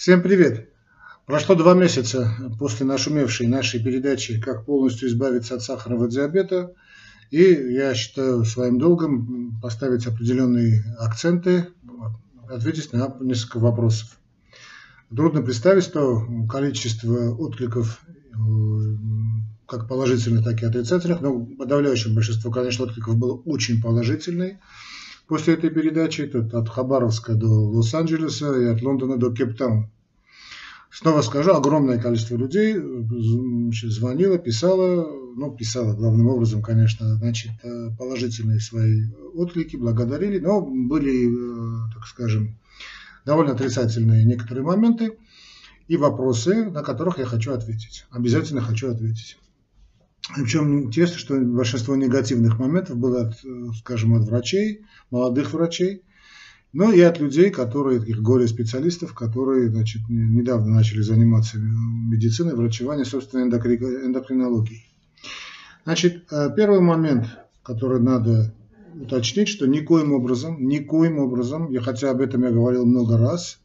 [0.00, 0.70] Всем привет!
[1.26, 6.72] Прошло два месяца после нашумевшей нашей передачи «Как полностью избавиться от сахарного диабета»,
[7.30, 11.66] и я считаю своим долгом поставить определенные акценты,
[12.48, 14.18] ответить на несколько вопросов.
[15.14, 18.00] Трудно представить то количество откликов,
[19.66, 24.60] как положительных, так и отрицательных, но подавляющее большинство, конечно, откликов было очень положительные
[25.30, 29.88] после этой передачи, тут от Хабаровска до Лос-Анджелеса и от Лондона до Кейптауна.
[30.90, 37.90] Снова скажу, огромное количество людей значит, звонило, писало, ну, писало главным образом, конечно, значит, э,
[37.96, 42.58] положительные свои отклики, благодарили, но были, э, так скажем,
[43.24, 45.16] довольно отрицательные некоторые моменты
[45.86, 48.04] и вопросы, на которых я хочу ответить.
[48.10, 49.38] Обязательно хочу ответить.
[50.36, 53.34] Причем интересно, что большинство негативных моментов было, от,
[53.78, 56.02] скажем, от врачей, молодых врачей,
[56.72, 63.42] но и от людей, которые, таких горе-специалистов, которые значит, недавно начали заниматься медициной, врачеванием, собственно,
[63.42, 64.86] эндокринологией.
[65.84, 67.26] Значит, э, первый момент,
[67.62, 68.54] который надо
[68.94, 73.59] уточнить, что никоим образом, никоим образом, я хотя об этом я говорил много раз,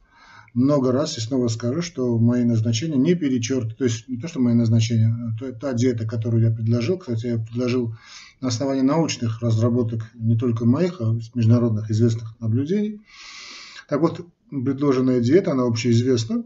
[0.55, 4.39] много раз и снова скажу, что мои назначения не перечеркивают, то есть не то, что
[4.39, 7.95] мои назначения, а та диета, которую я предложил, кстати, я предложил
[8.39, 13.01] на основании научных разработок не только моих, а международных известных наблюдений.
[13.89, 16.45] Так вот, предложенная диета, она общеизвестна,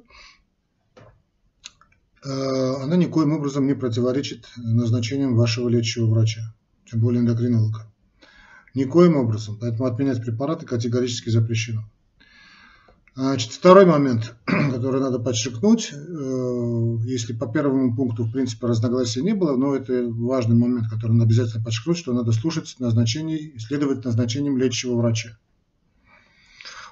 [2.25, 6.55] э, она никоим образом не противоречит назначениям вашего лечащего врача,
[6.89, 7.85] тем более эндокринолога.
[8.73, 9.57] Никоим образом.
[9.61, 11.83] Поэтому отменять препараты категорически запрещено.
[13.19, 19.33] Значит, второй момент, который надо подчеркнуть, э, если по первому пункту, в принципе, разногласий не
[19.33, 24.57] было, но это важный момент, который надо обязательно подчеркнуть, что надо слушать назначений, следовать назначениям
[24.57, 25.37] лечащего врача.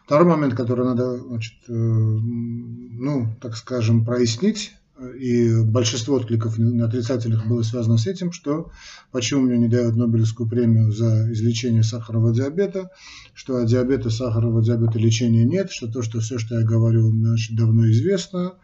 [0.03, 4.73] Второй момент, который надо, значит, э, ну, так скажем, прояснить,
[5.19, 8.71] и большинство откликов отрицательных было связано с этим, что
[9.11, 12.89] почему мне не дают Нобелевскую премию за излечение сахарного диабета,
[13.33, 17.55] что от диабета, сахарного диабета лечения нет, что то, что все, что я говорю, значит,
[17.55, 18.55] давно известно,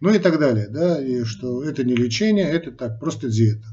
[0.00, 3.66] ну и так далее, да, и что это не лечение, это так, просто диета.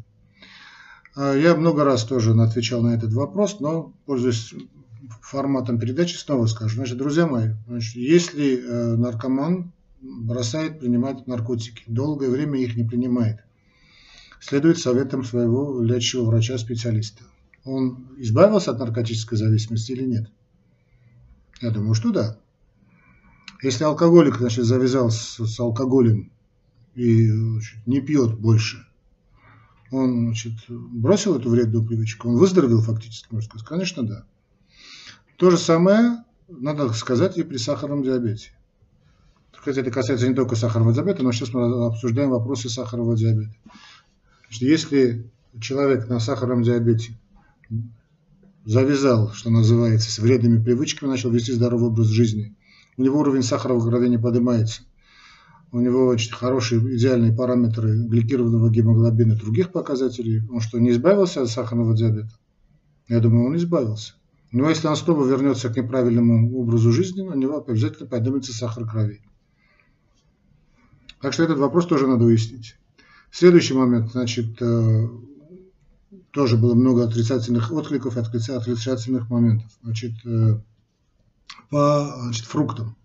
[1.15, 4.53] А я много раз тоже отвечал на этот вопрос, но, пользуясь
[5.21, 6.75] форматом передачи, снова скажу.
[6.75, 13.43] Значит, друзья мои, значит, если э, наркоман бросает принимать наркотики, долгое время их не принимает,
[14.39, 17.23] следует советам своего лечащего врача-специалиста.
[17.63, 20.31] Он избавился от наркотической зависимости или нет?
[21.61, 22.37] Я думаю, что да.
[23.63, 26.31] Если алкоголик значит, завязал с, с алкоголем
[26.95, 28.85] и значит, не пьет больше,
[29.89, 33.67] он значит, бросил эту вредную привычку, он выздоровел фактически, можно сказать?
[33.67, 34.25] Конечно, да.
[35.37, 38.51] То же самое надо сказать и при сахарном диабете.
[39.67, 43.51] Кстати, это касается не только сахарного диабета, но сейчас мы обсуждаем вопросы сахарного диабета.
[44.43, 45.29] Значит, если
[45.59, 47.19] человек на сахарном диабете
[48.63, 52.55] завязал, что называется, с вредными привычками, начал вести здоровый образ жизни,
[52.95, 54.83] у него уровень сахара в крови не поднимается,
[55.73, 61.41] у него очень хорошие идеальные параметры гликированного гемоглобина и других показателей, он что, не избавился
[61.41, 62.31] от сахарного диабета?
[63.09, 64.13] Я думаю, он избавился.
[64.53, 69.23] Но если он снова вернется к неправильному образу жизни, у него обязательно поднимется сахар крови.
[71.21, 72.75] Так что этот вопрос тоже надо выяснить.
[73.31, 75.07] Следующий момент, значит, э,
[76.31, 79.71] тоже было много отрицательных откликов и отрицательных моментов.
[79.83, 80.59] Значит, э,
[81.69, 82.95] по значит, фруктам.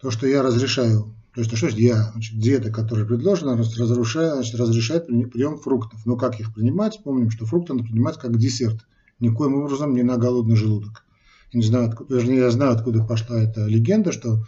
[0.00, 5.06] То, что я разрешаю, то есть, что я, значит, диета, которая предложена, разрушает, значит, разрешает
[5.06, 6.04] прием фруктов.
[6.06, 7.00] Но как их принимать?
[7.02, 8.86] Помним, что фрукты надо принимать как десерт.
[9.20, 11.04] Никоим образом не на голодный желудок.
[11.52, 14.44] Не знаю, откуда, вернее, я знаю, откуда пошла эта легенда, что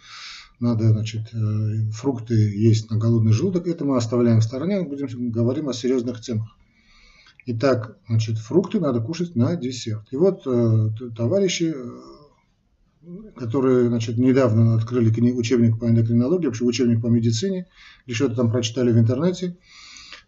[0.59, 5.69] надо, значит, э, фрукты есть на голодный желудок, это мы оставляем в стороне, будем говорим
[5.69, 6.57] о серьезных темах.
[7.45, 10.07] Итак, значит, фрукты надо кушать на десерт.
[10.11, 17.07] И вот э, товарищи, э, которые значит, недавно открыли учебник по эндокринологии, вообще учебник по
[17.07, 17.67] медицине,
[18.05, 19.55] или что-то там прочитали в интернете,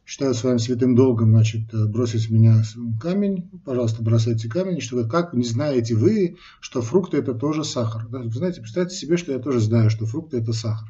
[0.10, 2.64] считаю своим святым долгом, значит, э, бросить в меня
[3.00, 8.08] камень, пожалуйста, бросайте камень, что как не знаете вы, что фрукты это тоже сахар.
[8.08, 10.90] Вы знаете, представьте себе, что я тоже знаю, что фрукты это сахар.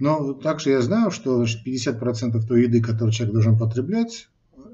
[0.00, 4.28] Но также я знаю, что значит, 50% той еды, которую человек должен потреблять,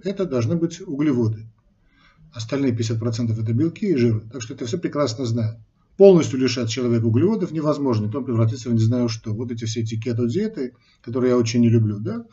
[0.05, 1.47] это должны быть углеводы.
[2.33, 4.23] Остальные 50% это белки и жиры.
[4.33, 5.63] Так что это все прекрасно знаю.
[5.99, 9.35] Полностью лишать человека углеводов невозможно, то превратиться в не знаю что.
[9.35, 10.73] Вот эти все эти кето-диеты,
[11.03, 12.25] которые я очень не люблю, да,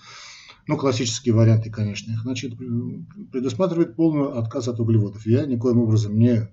[0.67, 2.57] ну, классические варианты, конечно, значит,
[3.31, 5.25] предусматривает полный отказ от углеводов.
[5.25, 6.49] Я никоим образом не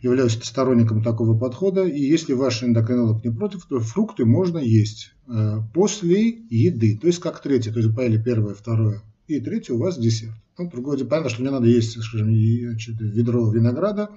[0.00, 1.84] являюсь сторонником такого подхода.
[1.84, 6.98] И если ваш эндокринолог не против, то фрукты можно есть э, после еды.
[6.98, 7.72] То есть как третье.
[7.72, 10.34] То есть поели первое, второе и третье у вас десерт.
[10.58, 14.10] Ну, другое дело, понятно, что мне надо есть, скажем, ведро винограда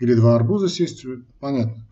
[0.00, 1.06] или два арбуза съесть,
[1.40, 1.86] понятно.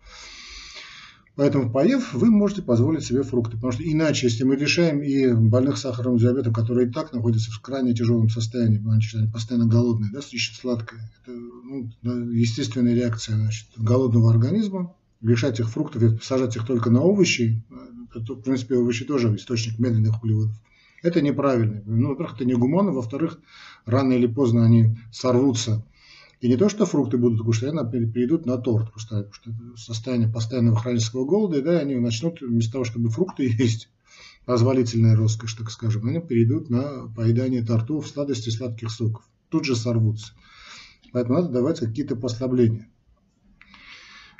[1.37, 3.57] Поэтому, поев, вы можете позволить себе фрукты.
[3.57, 7.61] Потому что иначе, если мы решаем и больных сахарным диабетом, которые и так находятся в
[7.61, 11.91] крайне тяжелом состоянии, они постоянно голодные, да, ищут сладкое, это ну,
[12.31, 17.63] естественная реакция значит, голодного организма, лишать их фруктов и сажать их только на овощи,
[18.15, 20.55] это, в принципе, овощи тоже источник медленных углеводов.
[21.03, 21.83] Это неправильно.
[21.85, 23.37] Ну, во-первых, это не гуманно, во-вторых,
[23.85, 25.85] рано или поздно они сорвутся
[26.39, 30.77] и не то, что фрукты будут кушать, они перейдут на торт, потому что состояние постоянного
[30.77, 33.89] хронического голода, и да, они начнут вместо того, чтобы фрукты есть,
[34.45, 39.27] позволительная роскошь, так скажем, они перейдут на поедание тортов, сладостей, сладких соков.
[39.49, 40.33] Тут же сорвутся.
[41.11, 42.87] Поэтому надо давать какие-то послабления.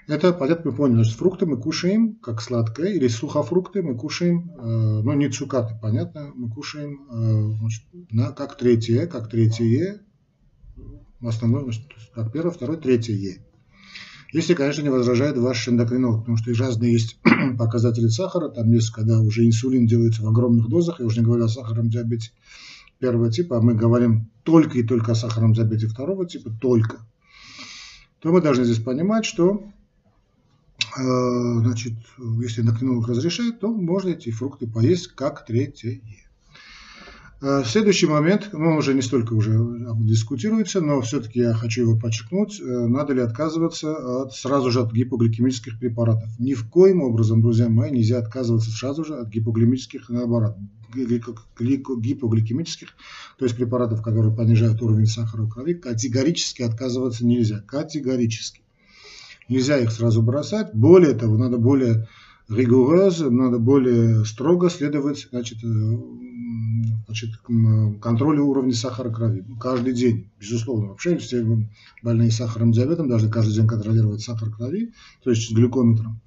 [0.07, 5.01] Это, понятно, мы поняли, значит, фрукты мы кушаем как сладкое, или сухофрукты мы кушаем, э,
[5.03, 9.99] ну не цукаты, понятно, мы кушаем э, значит, на, как третье, как третье,
[11.21, 11.71] основной,
[12.13, 13.37] как первое, второе, третье Е.
[14.33, 17.17] Если, конечно, не возражает ваш эндокринолог, потому что разные есть
[17.57, 21.45] показатели сахара, там есть, когда уже инсулин делается в огромных дозах, я уже не говорю
[21.45, 22.31] о сахарном диабете
[22.99, 26.99] первого типа, а мы говорим только и только о сахарном диабете второго типа, только,
[28.19, 29.63] то мы должны здесь понимать, что
[30.97, 31.93] э, значит,
[32.41, 36.01] если эндокринолог разрешает, то можно эти фрукты поесть как третье.
[37.39, 39.55] Э, следующий момент, ну, уже не столько уже
[39.99, 42.59] дискутируется, но все-таки я хочу его подчеркнуть.
[42.59, 46.29] Э, надо ли отказываться от, сразу же от гипогликемических препаратов?
[46.39, 50.55] Ни в коем образом, друзья мои, нельзя отказываться сразу же от гипогликемических, наоборот,
[50.95, 52.87] гипогликемических,
[53.37, 57.59] то есть препаратов, которые понижают уровень сахара в крови, категорически отказываться нельзя.
[57.59, 58.61] Категорически.
[59.47, 60.73] Нельзя их сразу бросать.
[60.73, 62.07] Более того, надо более
[62.49, 65.67] ригурозно, надо более строго следовать значит, э,
[67.05, 67.31] значит,
[68.01, 69.45] контролю уровня сахара крови.
[69.59, 70.87] Каждый день, безусловно.
[70.89, 71.45] Вообще все
[72.01, 76.21] больные сахарным диабетом должны каждый день контролировать сахар крови, то есть с глюкометром.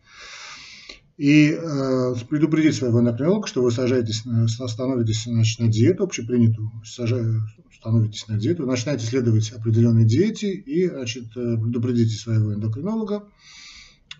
[1.16, 7.42] И э, предупредить своего эндокринолога, что вы сажаетесь, становитесь значит, на диету общепринятую, сажаете,
[7.78, 13.28] становитесь на диету, начинаете следовать определенной диете и значит, э, предупредите своего эндокринолога,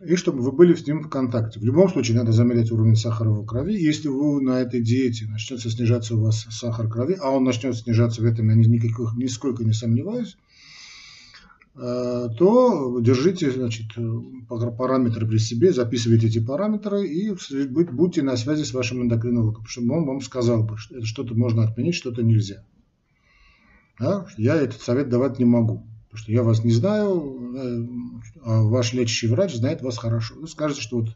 [0.05, 1.61] и чтобы вы были с ним в контакте.
[1.61, 3.75] В любом случае надо замерять уровень сахара в крови.
[3.75, 8.23] Если вы на этой диете начнется снижаться у вас сахар крови, а он начнет снижаться
[8.23, 10.39] в этом, я никаких, нисколько не сомневаюсь,
[11.77, 13.89] э, то держите значит,
[14.49, 17.35] параметры при себе, записывайте эти параметры и
[17.91, 21.95] будьте на связи с вашим эндокринологом, чтобы он вам сказал бы, что что-то можно отменить,
[21.95, 22.65] что-то нельзя.
[23.99, 24.27] Да?
[24.39, 25.87] Я этот совет давать не могу.
[26.11, 27.87] Потому что я вас не знаю, э,
[28.45, 30.35] ваш лечащий врач знает вас хорошо.
[30.37, 31.09] Вы скажете, что вот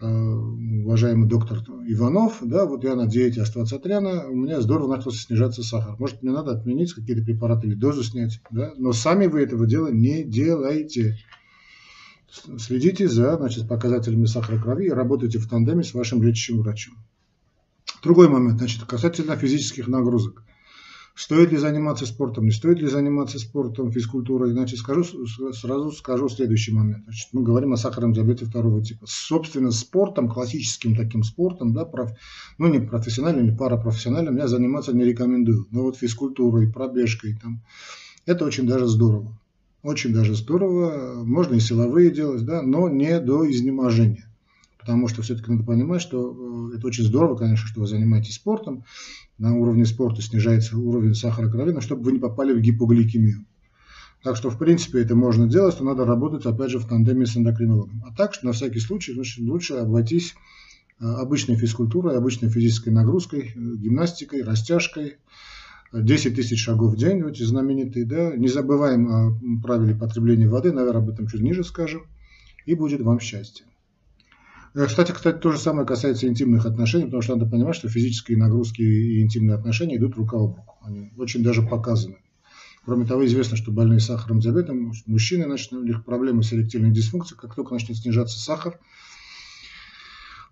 [0.00, 5.62] э, уважаемый доктор Иванов, да, вот я на диете астроцитриана, у меня здорово начался снижаться
[5.62, 5.96] сахар.
[5.98, 9.88] Может, мне надо отменить какие-то препараты или дозу снять, да, но сами вы этого дела
[9.88, 11.18] не делайте.
[12.58, 16.94] Следите за значит, показателями сахара крови и работайте в тандеме с вашим лечащим врачом.
[18.02, 20.42] Другой момент, значит, касательно физических нагрузок.
[21.16, 24.52] Стоит ли заниматься спортом, не стоит ли заниматься спортом, физкультурой?
[24.52, 27.04] Значит, скажу, сразу скажу следующий момент.
[27.04, 29.06] Значит, мы говорим о сахарном диабете второго типа.
[29.08, 32.10] Собственно, спортом, классическим таким спортом, да, проф,
[32.58, 35.66] ну не профессиональным, не парапрофессиональным, я заниматься не рекомендую.
[35.70, 37.62] Но вот физкультурой, пробежкой, там,
[38.26, 39.40] это очень даже здорово.
[39.82, 41.24] Очень даже здорово.
[41.24, 44.25] Можно и силовые делать, да, но не до изнеможения.
[44.86, 48.84] Потому что все-таки надо понимать, что э, это очень здорово, конечно, что вы занимаетесь спортом,
[49.36, 53.44] на уровне спорта снижается уровень сахара крови, но чтобы вы не попали в гипогликемию.
[54.22, 57.36] Так что, в принципе, это можно делать, но надо работать, опять же, в тандеме с
[57.36, 58.04] эндокринологом.
[58.06, 60.36] А так, что на всякий случай, значит, лучше обойтись
[61.00, 65.16] э, обычной физкультурой, обычной физической нагрузкой, э, гимнастикой, растяжкой,
[65.92, 68.36] 10 тысяч шагов в день, эти знаменитые, да.
[68.36, 72.02] Не забываем о правиле потребления воды, наверное, об этом чуть ниже скажем,
[72.66, 73.66] и будет вам счастье.
[74.76, 78.36] Э, кстати, кстати, то же самое касается интимных отношений, потому что надо понимать, что физические
[78.36, 80.76] нагрузки и интимные отношения идут рука об руку.
[80.82, 82.18] Они очень даже показаны.
[82.84, 87.40] Кроме того, известно, что больные сахарным диабетом, мужчины, значит, у них проблемы с эректильной дисфункцией,
[87.40, 88.78] как только начнет снижаться сахар,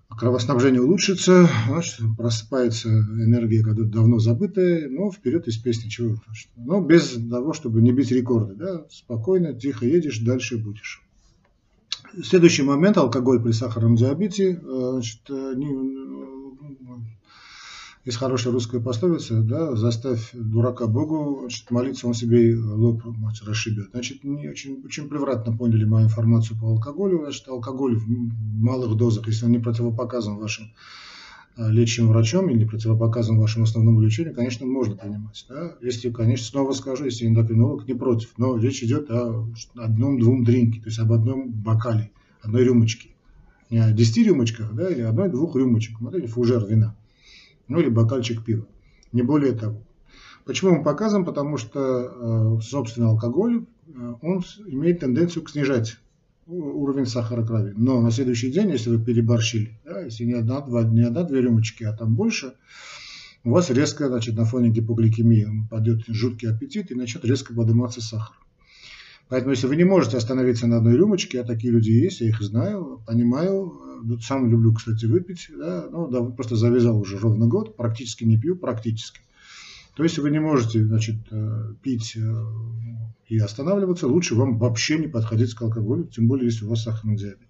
[0.08, 6.16] кровоснабжение улучшится, значит, просыпается энергия, когда давно забытая, но вперед из песни чего.
[6.56, 8.54] Но без того, чтобы не бить рекорды.
[8.54, 8.86] Да?
[8.90, 11.04] Спокойно, тихо едешь, дальше будешь.
[12.22, 14.60] Следующий момент– алкоголь при сахарном диабете.
[14.62, 15.54] Э, значит, э,
[18.04, 23.88] Есть хорошая русская пословица, да, заставь дурака Богу значит, молиться, он себе лоб значит, расшибет.
[23.92, 27.20] Значит, не очень, очень превратно поняли мою информацию по алкоголю.
[27.22, 30.66] Значит, алкоголь в малых дозах, если он не противопоказан вашим
[31.56, 35.44] а, лечащим врачом или противопоказан вашему основному лечению, конечно, можно принимать.
[35.48, 35.76] Да?
[35.80, 39.46] Если, конечно, снова скажу, если эндокринолог не против, но речь идет о
[39.76, 42.10] одном-двум дринке, то есть об одном бокале,
[42.42, 43.10] одной рюмочке.
[43.70, 46.96] Не о 10 рюмочках, да, или одной-двух рюмочек, или фужер вина
[47.68, 48.66] ну или бокальчик пива,
[49.12, 49.82] не более того.
[50.44, 51.24] Почему мы показываем?
[51.24, 55.98] Потому что, э, собственно, алкоголь, э, он имеет тенденцию к снижать
[56.46, 57.72] уровень сахара крови.
[57.76, 61.84] Но на следующий день, если вы переборщили, да, если не одна, два, не одна-две рюмочки,
[61.84, 62.54] а там больше,
[63.44, 68.36] у вас резко, значит, на фоне гипогликемии пойдет жуткий аппетит и начнет резко подниматься сахар.
[69.28, 72.40] Поэтому, если вы не можете остановиться на одной рюмочке, а такие люди есть, я их
[72.42, 73.72] знаю, понимаю,
[74.22, 78.56] сам люблю, кстати, выпить, да, ну, да, просто завязал уже ровно год, практически не пью,
[78.56, 79.20] практически.
[79.94, 82.44] То есть, вы не можете, значит, э, пить э,
[83.28, 87.16] и останавливаться, лучше вам вообще не подходить к алкоголю, тем более, если у вас сахарный
[87.16, 87.48] диабет.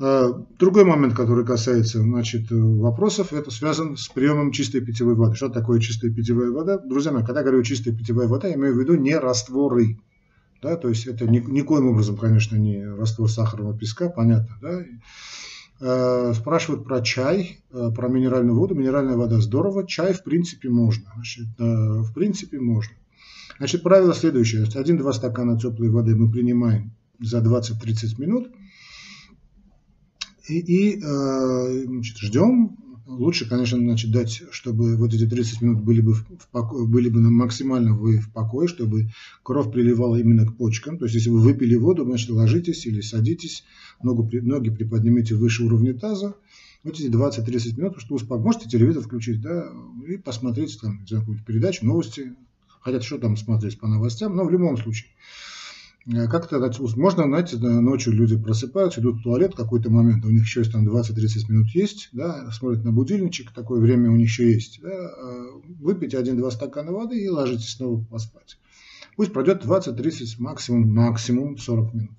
[0.00, 5.36] Э, другой момент, который касается значит, вопросов, это связан с приемом чистой питьевой воды.
[5.36, 6.78] Что такое чистая питьевая вода?
[6.78, 10.00] Друзья мои, когда говорю чистая питьевая вода, я имею в виду не растворы.
[10.60, 14.58] Да, то есть это ни, никоим образом, конечно, не раствор сахарного песка, понятно.
[14.60, 14.82] Да?
[15.82, 18.74] Э, спрашивают про чай, э, про минеральную воду.
[18.74, 21.10] Минеральная вода здорово, чай в принципе можно.
[21.14, 22.92] Значит, э, в принципе можно.
[23.56, 24.66] Значит, правило следующее.
[24.66, 28.50] 1-2 стакана теплой воды мы принимаем за 20-30 минут.
[30.48, 32.76] И, и значит, ждем
[33.18, 37.20] Лучше, конечно, значит, дать, чтобы вот эти 30 минут были бы, в покое, были бы
[37.20, 39.08] максимально вы в покое, чтобы
[39.42, 40.96] кровь приливала именно к почкам.
[40.96, 43.64] То есть, если вы выпили воду, значит, ложитесь или садитесь,
[44.00, 46.34] ногу, ноги приподнимите выше уровня таза.
[46.84, 48.44] Вот эти 20-30 минут, чтобы успокоить.
[48.44, 49.66] Можете телевизор включить, да,
[50.06, 52.34] и посмотреть там, какую-то передачу, новости.
[52.80, 55.10] Хотят что там смотреть по новостям, но в любом случае.
[56.06, 56.58] Э, как-то
[56.96, 60.72] можно, знаете, ночью люди просыпаются, идут в туалет в какой-то момент, у них еще есть
[60.72, 64.88] там 20-30 минут есть, да, смотрят на будильничек, такое время у них еще есть, да,
[64.90, 65.46] э,
[65.78, 68.58] выпейте один-два стакана воды и ложитесь снова поспать.
[69.16, 72.10] Пусть пройдет 20-30, максимум, максимум 40 минут.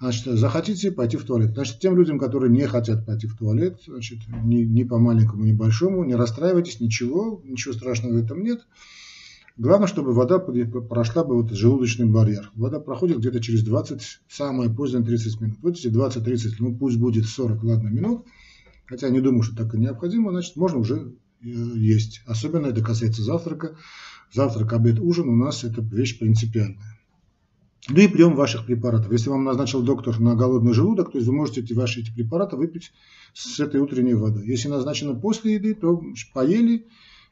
[0.00, 1.52] Значит, захотите пойти в туалет.
[1.52, 5.52] Значит, тем людям, которые не хотят пойти в туалет, значит, ни, ни по маленькому, ни
[5.52, 8.66] большому, не расстраивайтесь, ничего, ничего страшного в этом нет.
[9.56, 12.50] Главное, чтобы вода прошла бы вот желудочный барьер.
[12.56, 15.58] Вода проходит где-то через 20, самое позднее 30 минут.
[15.62, 18.26] Вот эти 20-30, ну пусть будет 40, ладно, минут.
[18.86, 22.22] Хотя не думаю, что так и необходимо, значит, можно уже э, есть.
[22.26, 23.76] Особенно это касается завтрака.
[24.32, 26.98] Завтрак, обед, ужин у нас это вещь принципиальная.
[27.88, 29.12] Ну и прием ваших препаратов.
[29.12, 32.56] Если вам назначил доктор на голодный желудок, то есть вы можете эти ваши эти препараты
[32.56, 32.92] выпить
[33.34, 34.46] с этой утренней водой.
[34.46, 36.86] Если назначено после еды, то поели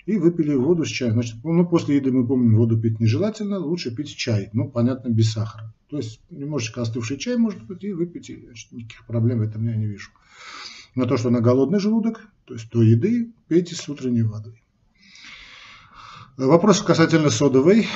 [0.06, 1.14] и выпили воду с чаем.
[1.14, 5.32] Значит, ну, после еды мы помним, воду пить нежелательно, лучше пить чай, ну, понятно, без
[5.32, 5.72] сахара.
[5.88, 9.66] То есть немножечко остывший чай может быть и выпить, и, значит, никаких проблем в этом
[9.66, 10.10] я не вижу.
[10.94, 14.62] Но то, что на голодный желудок, то есть до еды, пейте с утренней водой.
[16.36, 17.86] Вопрос касательно содовой.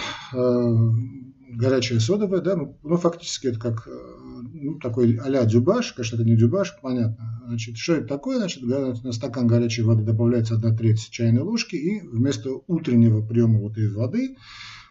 [1.49, 4.17] Горячая содовая, да, ну, ну фактически это как э,
[4.53, 7.43] ну, такой а-ля дюбаш, конечно, это не дюбаш, понятно.
[7.47, 8.39] Значит, что это такое?
[8.39, 13.73] Значит, на стакан горячей воды добавляется одна треть чайной ложки, и вместо утреннего приема вот
[13.73, 14.37] этой воды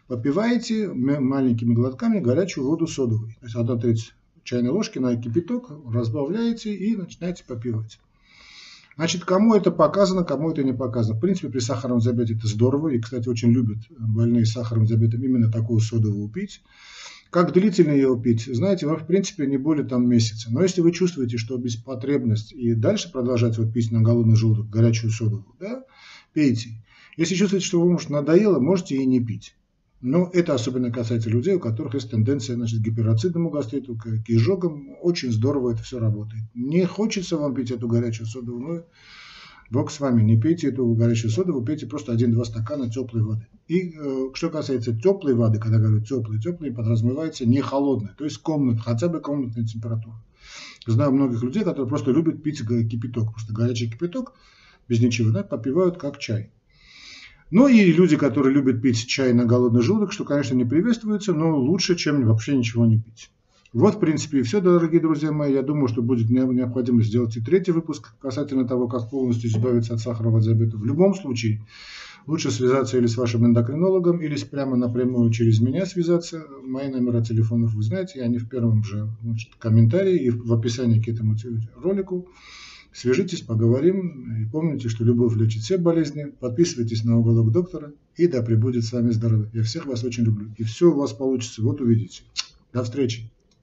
[0.06, 3.36] попиваете маленькими глотками горячую воду содовой.
[3.40, 7.98] То есть одна треть чайной ложки на кипяток разбавляете и начинаете попивать.
[8.96, 11.16] Значит, кому это показано, кому это не показано.
[11.16, 12.88] В принципе, при сахарном диабете это здорово.
[12.88, 16.62] И, кстати, очень любят больные с сахарным диабетом именно такую содовую пить.
[17.30, 18.46] Как длительно его пить?
[18.46, 20.48] Знаете, вам в принципе не более там месяца.
[20.50, 24.70] Но если вы чувствуете, что без потребности и дальше продолжать вот пить на голодный желудок
[24.70, 25.84] горячую соду, да,
[26.32, 26.70] пейте.
[27.18, 29.54] Если чувствуете, что вам может надоело, можете и не пить.
[30.00, 34.90] Но это особенно касается людей, у которых есть тенденция значит, к гипероцидному гастриту, к изжогам.
[35.00, 36.44] Очень здорово это все работает.
[36.54, 38.84] Не хочется вам пить эту горячую соду, но
[39.70, 43.46] Бог с вами, не пейте эту горячую соду, вы пейте просто 1-2 стакана теплой воды.
[43.66, 48.38] И э, что касается теплой воды, когда говорю теплой, теплой, подразумевается не холодная, то есть
[48.38, 50.22] комнат, хотя бы комнатная температура.
[50.86, 54.34] Знаю многих людей, которые просто любят пить кипяток, просто горячий кипяток,
[54.88, 56.52] без ничего, да, попивают как чай.
[57.50, 61.56] Ну и люди, которые любят пить чай на голодный желудок, что, конечно, не приветствуется, но
[61.56, 63.30] лучше, чем вообще ничего не пить.
[63.72, 65.52] Вот, в принципе, и все, дорогие друзья мои.
[65.52, 70.00] Я думаю, что будет необходимо сделать и третий выпуск касательно того, как полностью избавиться от
[70.00, 70.76] сахарного диабета.
[70.76, 71.60] В любом случае,
[72.26, 76.44] лучше связаться или с вашим эндокринологом, или прямо напрямую через меня связаться.
[76.64, 81.08] Мои номера телефонов вы знаете, они в первом же значит, комментарии и в описании к
[81.08, 81.36] этому
[81.76, 82.28] ролику.
[82.96, 84.42] Свяжитесь, поговорим.
[84.42, 86.32] И помните, что любовь лечит все болезни.
[86.40, 87.92] Подписывайтесь на уголок доктора.
[88.16, 89.50] И да пребудет с вами здоровье.
[89.52, 90.50] Я всех вас очень люблю.
[90.56, 91.60] И все у вас получится.
[91.60, 92.22] Вот увидите.
[92.72, 93.30] До встречи.